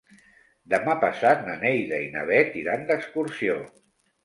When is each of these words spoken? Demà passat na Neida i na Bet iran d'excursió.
Demà 0.73 0.95
passat 1.03 1.43
na 1.51 1.59
Neida 1.65 2.01
i 2.07 2.09
na 2.17 2.25
Bet 2.33 2.59
iran 2.65 2.89
d'excursió. 2.91 3.63